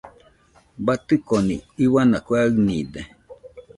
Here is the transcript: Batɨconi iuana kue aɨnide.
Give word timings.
Batɨconi 0.85 1.55
iuana 1.83 2.17
kue 2.25 2.37
aɨnide. 2.45 3.01